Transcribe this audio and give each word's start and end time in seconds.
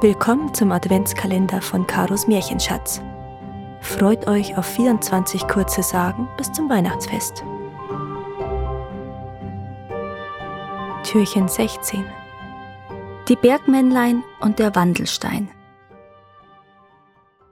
Willkommen 0.00 0.54
zum 0.54 0.70
Adventskalender 0.70 1.60
von 1.60 1.84
Karos 1.84 2.28
Märchenschatz. 2.28 3.02
Freut 3.80 4.28
euch 4.28 4.56
auf 4.56 4.64
24 4.64 5.48
kurze 5.48 5.82
Sagen 5.82 6.28
bis 6.36 6.52
zum 6.52 6.70
Weihnachtsfest. 6.70 7.42
Türchen 11.02 11.48
16 11.48 12.04
Die 13.26 13.34
Bergmännlein 13.34 14.22
und 14.38 14.60
der 14.60 14.76
Wandelstein 14.76 15.48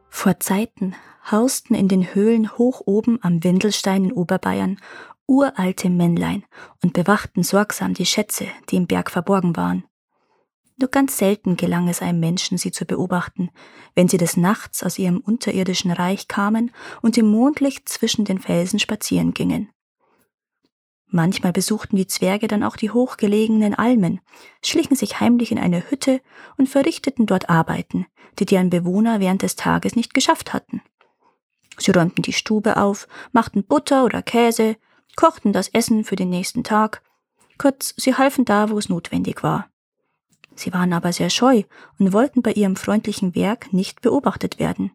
Vor 0.09 0.39
Zeiten 0.39 0.95
hausten 1.29 1.75
in 1.75 1.89
den 1.89 2.15
Höhlen 2.15 2.57
hoch 2.57 2.81
oben 2.87 3.19
am 3.23 3.43
Windelstein 3.43 4.05
in 4.05 4.13
Oberbayern 4.13 4.79
uralte 5.27 5.91
Männlein 5.91 6.45
und 6.81 6.93
bewachten 6.93 7.43
sorgsam 7.43 7.95
die 7.95 8.07
Schätze, 8.07 8.47
die 8.71 8.77
im 8.77 8.87
Berg 8.87 9.11
verborgen 9.11 9.57
waren. 9.57 9.83
Nur 10.79 10.91
ganz 10.91 11.17
selten 11.17 11.57
gelang 11.57 11.89
es 11.89 12.03
einem 12.03 12.21
Menschen, 12.21 12.59
sie 12.59 12.71
zu 12.71 12.85
beobachten, 12.85 13.51
wenn 13.95 14.09
sie 14.09 14.19
des 14.19 14.37
Nachts 14.37 14.83
aus 14.83 14.99
ihrem 14.99 15.19
unterirdischen 15.19 15.91
Reich 15.91 16.29
kamen 16.29 16.71
und 17.01 17.17
im 17.17 17.27
Mondlicht 17.27 17.89
zwischen 17.89 18.27
den 18.27 18.39
Felsen 18.39 18.79
spazieren 18.79 19.33
gingen. 19.33 19.71
Manchmal 21.09 21.53
besuchten 21.53 21.97
die 21.97 22.09
Zwerge 22.09 22.47
dann 22.47 22.63
auch 22.63 22.77
die 22.77 22.91
hochgelegenen 22.91 23.75
Almen, 23.75 24.21
schlichen 24.63 24.97
sich 24.97 25.21
heimlich 25.21 25.51
in 25.51 25.59
eine 25.59 25.89
Hütte 25.89 26.21
und 26.59 26.69
verrichteten 26.69 27.27
dort 27.27 27.49
Arbeiten, 27.49 28.07
die 28.39 28.45
deren 28.45 28.71
Bewohner 28.71 29.21
während 29.21 29.43
des 29.43 29.57
Tages 29.57 29.97
nicht 29.97 30.13
geschafft 30.13 30.53
hatten. 30.53 30.83
Sie 31.79 31.93
räumten 31.93 32.23
die 32.23 32.33
Stube 32.33 32.77
auf, 32.77 33.07
machten 33.33 33.65
Butter 33.65 34.05
oder 34.05 34.21
Käse, 34.21 34.77
kochten 35.15 35.53
das 35.53 35.69
Essen 35.69 36.05
für 36.05 36.17
den 36.17 36.29
nächsten 36.29 36.65
Tag. 36.65 37.03
Kurz, 37.57 37.95
sie 37.97 38.15
halfen 38.15 38.45
da, 38.45 38.69
wo 38.69 38.77
es 38.77 38.89
notwendig 38.89 39.43
war. 39.43 39.71
Sie 40.57 40.73
waren 40.73 40.93
aber 40.93 41.13
sehr 41.13 41.31
scheu 41.31 41.63
und 41.99 42.13
wollten 42.13 42.43
bei 42.43 42.53
ihrem 42.53 42.77
freundlichen 42.77 43.35
Werk 43.35 43.73
nicht 43.73 44.01
beobachtet 44.01 44.59
werden. 44.59 44.91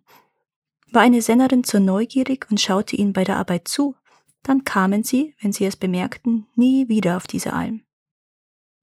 War 0.92 1.04
eine 1.04 1.22
Sennerin 1.22 1.64
zu 1.64 1.80
neugierig 1.80 2.48
und 2.50 2.60
schaute 2.60 2.96
ihnen 2.96 3.14
bei 3.14 3.24
der 3.24 3.38
Arbeit 3.38 3.68
zu, 3.68 3.96
dann 4.44 4.64
kamen 4.64 5.04
sie, 5.04 5.36
wenn 5.40 5.54
sie 5.54 5.66
es 5.66 5.76
bemerkten, 5.76 6.48
nie 6.56 6.90
wieder 6.90 7.16
auf 7.16 7.28
diese 7.28 7.54
Alm. 7.54 7.84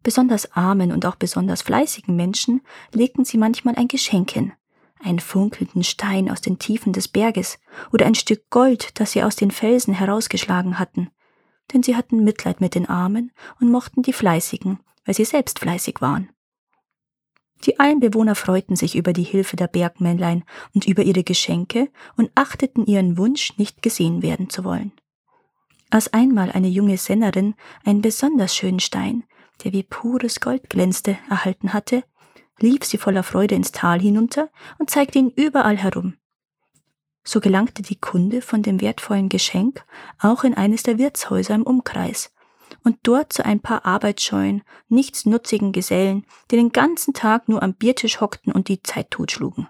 Besonders 0.03 0.53
armen 0.53 0.93
und 0.93 1.05
auch 1.05 1.17
besonders 1.17 1.63
fleißigen 1.63 2.15
Menschen 2.15 2.63
legten 2.93 3.25
sie 3.25 3.37
manchmal 3.37 3.75
ein 3.75 3.89
Geschenk 3.89 4.31
hin, 4.31 4.53
einen 5.01 5.19
funkelnden 5.19 5.83
Stein 5.83 6.31
aus 6.31 6.41
den 6.41 6.59
Tiefen 6.59 6.93
des 6.93 7.09
Berges 7.09 7.59
oder 7.93 8.07
ein 8.07 8.15
Stück 8.15 8.49
Gold, 8.51 9.01
das 9.01 9.13
sie 9.13 9.23
aus 9.23 9.37
den 9.37 9.51
Felsen 9.51 9.95
herausgeschlagen 9.95 10.79
hatten, 10.79 11.11
denn 11.73 11.83
sie 11.83 11.97
hatten 11.97 12.23
Mitleid 12.23 12.61
mit 12.61 12.75
den 12.75 12.89
Armen 12.89 13.33
und 13.61 13.71
mochten 13.71 14.03
die 14.03 14.13
Fleißigen, 14.13 14.79
weil 15.05 15.15
sie 15.15 15.25
selbst 15.25 15.59
fleißig 15.59 16.01
waren. 16.01 16.31
Die 17.65 17.81
Einbewohner 17.81 18.35
freuten 18.35 18.77
sich 18.77 18.97
über 18.97 19.13
die 19.13 19.25
Hilfe 19.25 19.57
der 19.57 19.67
Bergmännlein 19.67 20.45
und 20.75 20.87
über 20.87 21.03
ihre 21.03 21.25
Geschenke 21.25 21.89
und 22.17 22.31
achteten 22.35 22.87
ihren 22.87 23.19
Wunsch, 23.19 23.57
nicht 23.59 23.83
gesehen 23.83 24.23
werden 24.23 24.49
zu 24.49 24.65
wollen. 24.65 24.93
Als 25.91 26.13
einmal 26.13 26.53
eine 26.53 26.69
junge 26.69 26.99
Sennerin 26.99 27.55
einen 27.85 28.03
besonders 28.03 28.55
schönen 28.55 28.81
Stein, 28.81 29.25
der 29.65 29.73
wie 29.73 29.83
pures 29.83 30.41
Gold 30.41 30.71
glänzte, 30.71 31.19
erhalten 31.29 31.73
hatte, 31.73 32.05
lief 32.61 32.85
sie 32.85 32.99
voller 32.99 33.23
Freude 33.23 33.55
ins 33.55 33.73
Tal 33.73 34.01
hinunter 34.01 34.51
und 34.79 34.91
zeigte 34.91 35.19
ihn 35.19 35.31
überall 35.31 35.77
herum. 35.77 36.15
So 37.25 37.41
gelangte 37.41 37.83
die 37.83 37.97
Kunde 37.97 38.41
von 38.41 38.63
dem 38.63 38.81
wertvollen 38.81 39.29
Geschenk 39.29 39.85
auch 40.19 40.45
in 40.45 40.55
eines 40.55 40.83
der 40.83 40.99
Wirtshäuser 40.99 41.55
im 41.55 41.63
Umkreis, 41.63 42.33
und 42.85 42.99
dort 43.03 43.33
zu 43.33 43.45
ein 43.45 43.61
paar 43.61 43.85
arbeitsscheuen, 43.85 44.63
nichtsnutzigen 44.89 45.73
Gesellen, 45.73 46.25
die 46.51 46.57
den 46.57 46.71
ganzen 46.71 47.15
Tag 47.15 47.49
nur 47.49 47.63
am 47.63 47.75
Biertisch 47.75 48.21
hockten 48.21 48.53
und 48.53 48.69
die 48.69 48.83
Zeit 48.83 49.11
totschlugen. 49.11 49.69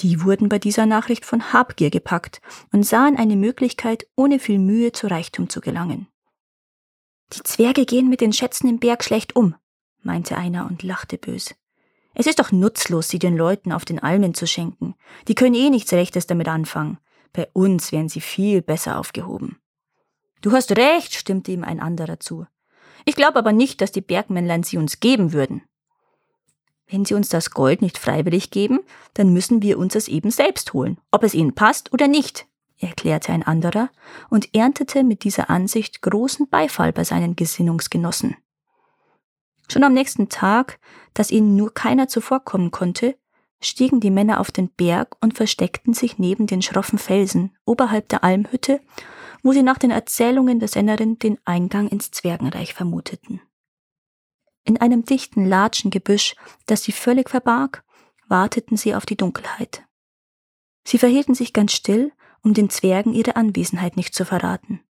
Die 0.00 0.22
wurden 0.22 0.48
bei 0.48 0.58
dieser 0.58 0.86
Nachricht 0.86 1.24
von 1.24 1.52
Habgier 1.52 1.90
gepackt 1.90 2.40
und 2.72 2.84
sahen 2.84 3.16
eine 3.16 3.36
Möglichkeit, 3.36 4.06
ohne 4.14 4.38
viel 4.38 4.58
Mühe 4.58 4.92
zu 4.92 5.08
Reichtum 5.08 5.48
zu 5.48 5.60
gelangen. 5.60 6.06
Die 7.32 7.42
Zwerge 7.42 7.84
gehen 7.84 8.08
mit 8.08 8.20
den 8.20 8.32
Schätzen 8.32 8.68
im 8.68 8.78
Berg 8.78 9.04
schlecht 9.04 9.36
um, 9.36 9.54
meinte 10.02 10.36
einer 10.36 10.66
und 10.66 10.82
lachte 10.82 11.18
bös. 11.18 11.54
Es 12.14 12.26
ist 12.26 12.38
doch 12.38 12.52
nutzlos, 12.52 13.08
sie 13.08 13.18
den 13.18 13.36
Leuten 13.36 13.72
auf 13.72 13.84
den 13.84 13.98
Almen 13.98 14.34
zu 14.34 14.46
schenken. 14.46 14.94
Die 15.28 15.34
können 15.34 15.54
eh 15.54 15.70
nichts 15.70 15.92
Rechtes 15.92 16.26
damit 16.26 16.48
anfangen. 16.48 16.98
Bei 17.32 17.48
uns 17.52 17.92
wären 17.92 18.08
sie 18.08 18.20
viel 18.20 18.62
besser 18.62 18.98
aufgehoben. 18.98 19.58
Du 20.40 20.52
hast 20.52 20.76
recht, 20.76 21.14
stimmte 21.14 21.52
ihm 21.52 21.64
ein 21.64 21.80
anderer 21.80 22.20
zu. 22.20 22.46
Ich 23.04 23.16
glaube 23.16 23.38
aber 23.38 23.52
nicht, 23.52 23.80
dass 23.80 23.92
die 23.92 24.00
Bergmännlein 24.00 24.62
sie 24.62 24.76
uns 24.76 25.00
geben 25.00 25.32
würden. 25.32 25.62
Wenn 26.86 27.04
sie 27.04 27.14
uns 27.14 27.28
das 27.28 27.50
Gold 27.50 27.82
nicht 27.82 27.98
freiwillig 27.98 28.50
geben, 28.50 28.80
dann 29.14 29.32
müssen 29.32 29.62
wir 29.62 29.78
uns 29.78 29.94
es 29.94 30.08
eben 30.08 30.30
selbst 30.30 30.72
holen, 30.72 30.98
ob 31.10 31.22
es 31.22 31.34
ihnen 31.34 31.54
passt 31.54 31.92
oder 31.92 32.08
nicht, 32.08 32.46
erklärte 32.78 33.32
ein 33.32 33.42
anderer 33.42 33.90
und 34.30 34.54
erntete 34.54 35.04
mit 35.04 35.24
dieser 35.24 35.50
Ansicht 35.50 36.00
großen 36.00 36.48
Beifall 36.48 36.92
bei 36.92 37.04
seinen 37.04 37.36
Gesinnungsgenossen. 37.36 38.36
Schon 39.70 39.84
am 39.84 39.92
nächsten 39.92 40.30
Tag, 40.30 40.78
dass 41.12 41.30
ihnen 41.30 41.56
nur 41.56 41.74
keiner 41.74 42.08
zuvorkommen 42.08 42.70
konnte, 42.70 43.16
stiegen 43.60 44.00
die 44.00 44.10
Männer 44.10 44.40
auf 44.40 44.50
den 44.50 44.70
Berg 44.70 45.16
und 45.20 45.36
versteckten 45.36 45.92
sich 45.92 46.18
neben 46.18 46.46
den 46.46 46.62
schroffen 46.62 46.98
Felsen 46.98 47.54
oberhalb 47.66 48.08
der 48.08 48.24
Almhütte 48.24 48.80
wo 49.42 49.52
sie 49.52 49.62
nach 49.62 49.78
den 49.78 49.90
Erzählungen 49.90 50.58
der 50.58 50.68
Sennerin 50.68 51.18
den 51.18 51.38
Eingang 51.44 51.88
ins 51.88 52.10
Zwergenreich 52.10 52.74
vermuteten. 52.74 53.40
In 54.64 54.80
einem 54.80 55.04
dichten 55.04 55.46
Latschengebüsch, 55.46 56.36
das 56.66 56.82
sie 56.82 56.92
völlig 56.92 57.30
verbarg, 57.30 57.84
warteten 58.28 58.76
sie 58.76 58.94
auf 58.94 59.06
die 59.06 59.16
Dunkelheit. 59.16 59.82
Sie 60.84 60.98
verhielten 60.98 61.34
sich 61.34 61.52
ganz 61.52 61.72
still, 61.72 62.12
um 62.42 62.54
den 62.54 62.70
Zwergen 62.70 63.14
ihre 63.14 63.36
Anwesenheit 63.36 63.96
nicht 63.96 64.14
zu 64.14 64.24
verraten. 64.24 64.80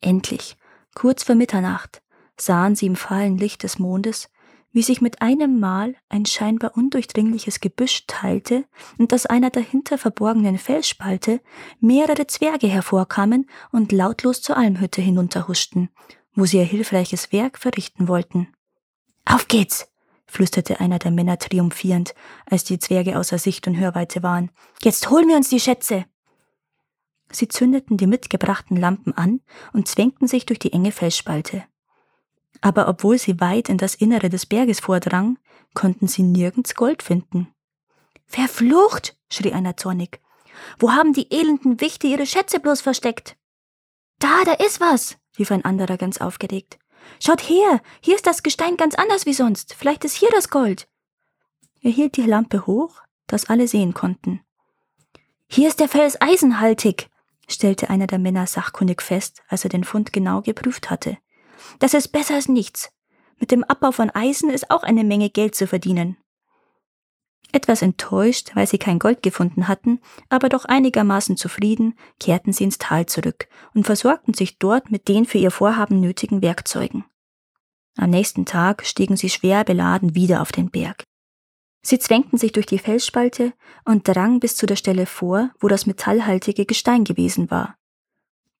Endlich, 0.00 0.56
kurz 0.94 1.22
vor 1.22 1.34
Mitternacht, 1.34 2.02
sahen 2.38 2.76
sie 2.76 2.86
im 2.86 2.96
fahlen 2.96 3.38
Licht 3.38 3.62
des 3.62 3.78
Mondes 3.78 4.30
wie 4.74 4.82
sich 4.82 5.00
mit 5.00 5.22
einem 5.22 5.60
Mal 5.60 5.94
ein 6.08 6.26
scheinbar 6.26 6.76
undurchdringliches 6.76 7.60
Gebüsch 7.60 8.06
teilte 8.08 8.64
und 8.98 9.14
aus 9.14 9.24
einer 9.24 9.50
dahinter 9.50 9.96
verborgenen 9.98 10.58
Felsspalte 10.58 11.40
mehrere 11.80 12.26
Zwerge 12.26 12.66
hervorkamen 12.66 13.48
und 13.70 13.92
lautlos 13.92 14.42
zur 14.42 14.56
Almhütte 14.56 15.00
hinunterhuschten, 15.00 15.90
wo 16.34 16.44
sie 16.44 16.58
ihr 16.58 16.64
hilfreiches 16.64 17.32
Werk 17.32 17.58
verrichten 17.58 18.08
wollten. 18.08 18.48
Auf 19.24 19.48
geht's! 19.48 19.88
flüsterte 20.26 20.80
einer 20.80 20.98
der 20.98 21.12
Männer 21.12 21.38
triumphierend, 21.38 22.12
als 22.44 22.64
die 22.64 22.80
Zwerge 22.80 23.16
außer 23.18 23.38
Sicht 23.38 23.68
und 23.68 23.78
Hörweite 23.78 24.24
waren. 24.24 24.50
Jetzt 24.82 25.08
holen 25.08 25.28
wir 25.28 25.36
uns 25.36 25.50
die 25.50 25.60
Schätze! 25.60 26.04
Sie 27.30 27.46
zündeten 27.46 27.96
die 27.96 28.08
mitgebrachten 28.08 28.76
Lampen 28.76 29.12
an 29.12 29.40
und 29.72 29.86
zwängten 29.86 30.26
sich 30.26 30.46
durch 30.46 30.58
die 30.58 30.72
enge 30.72 30.90
Felsspalte 30.90 31.64
aber 32.64 32.88
obwohl 32.88 33.18
sie 33.18 33.40
weit 33.40 33.68
in 33.68 33.76
das 33.76 33.94
Innere 33.94 34.30
des 34.30 34.46
Berges 34.46 34.80
vordrangen, 34.80 35.38
konnten 35.74 36.08
sie 36.08 36.22
nirgends 36.22 36.74
Gold 36.74 37.02
finden. 37.02 37.52
Verflucht! 38.24 39.18
schrie 39.30 39.52
einer 39.52 39.76
zornig. 39.76 40.22
Wo 40.78 40.92
haben 40.92 41.12
die 41.12 41.30
elenden 41.30 41.82
Wichte 41.82 42.06
ihre 42.06 42.24
Schätze 42.24 42.60
bloß 42.60 42.80
versteckt? 42.80 43.36
Da, 44.18 44.44
da 44.46 44.52
ist 44.52 44.80
was, 44.80 45.18
rief 45.38 45.50
ein 45.50 45.66
anderer 45.66 45.98
ganz 45.98 46.16
aufgeregt. 46.22 46.78
Schaut 47.22 47.42
her, 47.42 47.82
hier 48.00 48.14
ist 48.14 48.26
das 48.26 48.42
Gestein 48.42 48.78
ganz 48.78 48.94
anders 48.94 49.26
wie 49.26 49.34
sonst. 49.34 49.74
Vielleicht 49.74 50.06
ist 50.06 50.16
hier 50.16 50.30
das 50.30 50.48
Gold. 50.48 50.88
Er 51.82 51.90
hielt 51.90 52.16
die 52.16 52.22
Lampe 52.22 52.66
hoch, 52.66 53.02
dass 53.26 53.50
alle 53.50 53.68
sehen 53.68 53.92
konnten. 53.92 54.40
Hier 55.48 55.68
ist 55.68 55.80
der 55.80 55.88
Fels 55.90 56.18
eisenhaltig, 56.18 57.10
stellte 57.46 57.90
einer 57.90 58.06
der 58.06 58.18
Männer 58.18 58.46
sachkundig 58.46 59.02
fest, 59.02 59.42
als 59.48 59.64
er 59.64 59.70
den 59.70 59.84
Fund 59.84 60.14
genau 60.14 60.40
geprüft 60.40 60.88
hatte. 60.88 61.18
Das 61.78 61.94
ist 61.94 62.08
besser 62.08 62.34
als 62.34 62.48
nichts. 62.48 62.90
Mit 63.38 63.50
dem 63.50 63.64
Abbau 63.64 63.92
von 63.92 64.10
Eisen 64.10 64.50
ist 64.50 64.70
auch 64.70 64.82
eine 64.82 65.04
Menge 65.04 65.30
Geld 65.30 65.54
zu 65.54 65.66
verdienen. 65.66 66.16
Etwas 67.52 67.82
enttäuscht, 67.82 68.50
weil 68.54 68.66
sie 68.66 68.78
kein 68.78 68.98
Gold 68.98 69.22
gefunden 69.22 69.68
hatten, 69.68 70.00
aber 70.28 70.48
doch 70.48 70.64
einigermaßen 70.64 71.36
zufrieden, 71.36 71.96
kehrten 72.18 72.52
sie 72.52 72.64
ins 72.64 72.78
Tal 72.78 73.06
zurück 73.06 73.48
und 73.74 73.86
versorgten 73.86 74.34
sich 74.34 74.58
dort 74.58 74.90
mit 74.90 75.06
den 75.06 75.24
für 75.24 75.38
ihr 75.38 75.52
Vorhaben 75.52 76.00
nötigen 76.00 76.42
Werkzeugen. 76.42 77.04
Am 77.96 78.10
nächsten 78.10 78.44
Tag 78.44 78.84
stiegen 78.84 79.16
sie 79.16 79.30
schwer 79.30 79.62
beladen 79.62 80.16
wieder 80.16 80.42
auf 80.42 80.50
den 80.50 80.70
Berg. 80.70 81.04
Sie 81.82 81.98
zwängten 81.98 82.38
sich 82.38 82.50
durch 82.50 82.66
die 82.66 82.78
Felsspalte 82.78 83.52
und 83.84 84.08
drangen 84.08 84.40
bis 84.40 84.56
zu 84.56 84.66
der 84.66 84.76
Stelle 84.76 85.06
vor, 85.06 85.50
wo 85.60 85.68
das 85.68 85.86
metallhaltige 85.86 86.66
Gestein 86.66 87.04
gewesen 87.04 87.50
war. 87.50 87.76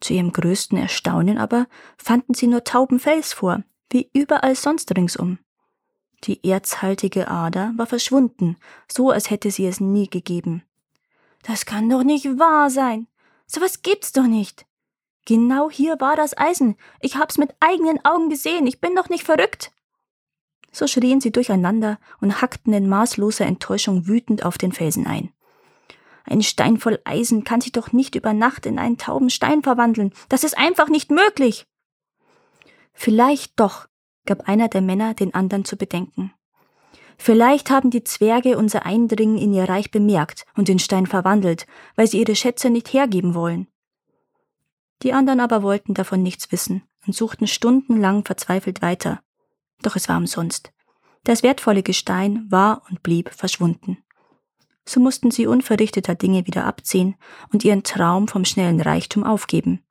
Zu 0.05 0.13
ihrem 0.13 0.33
größten 0.33 0.77
Erstaunen 0.77 1.39
aber 1.39 1.67
fanden 1.97 2.35
sie 2.35 2.47
nur 2.47 2.63
tauben 2.63 3.01
Fels 3.01 3.33
vor, 3.33 3.63
wie 3.89 4.11
überall 4.13 4.55
sonst 4.55 4.95
ringsum. 4.95 5.39
Die 6.25 6.47
erzhaltige 6.47 7.29
Ader 7.29 7.73
war 7.79 7.87
verschwunden, 7.87 8.59
so 8.87 9.09
als 9.11 9.31
hätte 9.31 9.51
sie 9.51 9.65
es 9.65 9.81
nie 9.81 10.11
gegeben. 10.11 10.63
Das 11.45 11.65
kann 11.65 11.89
doch 11.89 12.03
nicht 12.03 12.27
wahr 12.39 12.69
sein. 12.69 13.07
So 13.47 13.63
was 13.63 13.81
gibt's 13.81 14.13
doch 14.13 14.27
nicht. 14.27 14.67
Genau 15.25 15.71
hier 15.71 15.99
war 16.01 16.17
das 16.17 16.37
Eisen. 16.37 16.77
Ich 17.01 17.17
hab's 17.17 17.39
mit 17.39 17.55
eigenen 17.61 18.05
Augen 18.05 18.29
gesehen. 18.29 18.67
Ich 18.67 18.83
bin 18.83 18.95
doch 18.95 19.09
nicht 19.09 19.25
verrückt. 19.25 19.73
So 20.71 20.87
schrien 20.87 21.23
sie 21.23 21.33
durcheinander 21.33 21.99
und 22.21 22.43
hackten 22.43 22.75
in 22.75 22.91
maßloser 22.91 23.47
Enttäuschung 23.47 24.07
wütend 24.07 24.45
auf 24.45 24.59
den 24.59 24.73
Felsen 24.73 25.07
ein. 25.07 25.34
Ein 26.25 26.43
Stein 26.43 26.79
voll 26.79 26.99
Eisen 27.05 27.45
kann 27.45 27.61
sich 27.61 27.73
doch 27.73 27.93
nicht 27.93 28.15
über 28.15 28.33
Nacht 28.33 28.67
in 28.67 28.79
einen 28.79 28.97
tauben 28.97 29.31
Stein 29.31 29.63
verwandeln. 29.63 30.13
Das 30.29 30.43
ist 30.43 30.57
einfach 30.57 30.89
nicht 30.89 31.11
möglich. 31.11 31.67
Vielleicht 32.95 33.61
doch, 33.61 33.87
gab 34.25 34.49
einer 34.49 34.69
der 34.69 34.81
Männer 34.81 35.15
den 35.15 35.35
anderen 35.35 35.65
zu 35.65 35.77
bedenken. 35.77 36.33
Vielleicht 37.17 37.71
haben 37.71 37.91
die 37.91 38.05
Zwerge 38.05 38.59
unser 38.59 38.87
Eindringen 38.87 39.39
in 39.39 39.53
ihr 39.53 39.69
Reich 39.69 39.91
bemerkt 39.91 40.47
und 40.57 40.69
den 40.69 40.79
Stein 40.79 41.07
verwandelt, 41.07 41.67
weil 41.95 42.07
sie 42.07 42.21
ihre 42.21 42.35
Schätze 42.35 42.71
nicht 42.71 42.93
hergeben 42.93 43.35
wollen. 43.35 43.69
Die 45.03 45.13
anderen 45.13 45.41
aber 45.41 45.63
wollten 45.63 45.95
davon 45.95 46.23
nichts 46.23 46.51
wissen 46.51 46.83
und 47.07 47.15
suchten 47.15 47.47
stundenlang 47.47 48.25
verzweifelt 48.25 48.83
weiter. 48.83 49.21
Doch 49.83 49.97
es 49.97 50.09
war 50.09 50.17
umsonst. 50.17 50.73
Das 51.25 51.43
wertvolle 51.43 51.83
Gestein 51.83 52.47
war 52.51 52.83
und 52.89 53.03
blieb 53.03 53.31
verschwunden. 53.33 53.99
So 54.85 55.01
mussten 55.01 55.31
sie 55.31 55.47
unverrichteter 55.47 56.15
Dinge 56.15 56.47
wieder 56.47 56.67
abziehen 56.67 57.17
und 57.53 57.65
ihren 57.65 57.83
Traum 57.83 58.29
vom 58.29 58.45
schnellen 58.45 58.81
Reichtum 58.81 59.25
aufgeben. 59.25 59.83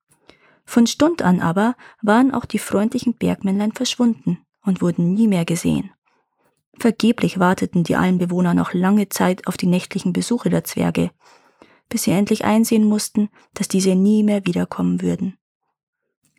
Von 0.65 0.87
Stund 0.87 1.21
an 1.21 1.39
aber 1.41 1.75
waren 2.01 2.33
auch 2.33 2.45
die 2.45 2.59
freundlichen 2.59 3.15
Bergmännlein 3.15 3.71
verschwunden 3.71 4.39
und 4.63 4.81
wurden 4.81 5.13
nie 5.13 5.27
mehr 5.27 5.45
gesehen. 5.45 5.91
Vergeblich 6.79 7.39
warteten 7.39 7.83
die 7.83 7.95
Almbewohner 7.95 8.53
noch 8.53 8.73
lange 8.73 9.09
Zeit 9.09 9.47
auf 9.47 9.57
die 9.57 9.67
nächtlichen 9.67 10.13
Besuche 10.13 10.49
der 10.49 10.63
Zwerge, 10.63 11.11
bis 11.89 12.03
sie 12.03 12.11
endlich 12.11 12.45
einsehen 12.45 12.83
mussten, 12.83 13.29
dass 13.53 13.67
diese 13.67 13.95
nie 13.95 14.23
mehr 14.23 14.45
wiederkommen 14.45 15.01
würden. 15.01 15.37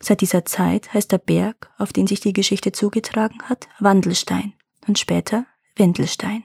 Seit 0.00 0.20
dieser 0.20 0.44
Zeit 0.44 0.92
heißt 0.92 1.12
der 1.12 1.18
Berg, 1.18 1.72
auf 1.78 1.92
den 1.92 2.06
sich 2.06 2.20
die 2.20 2.32
Geschichte 2.32 2.72
zugetragen 2.72 3.42
hat, 3.44 3.68
Wandelstein 3.78 4.54
und 4.86 4.98
später 4.98 5.46
Wendelstein. 5.76 6.44